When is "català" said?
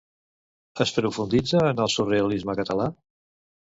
2.65-2.93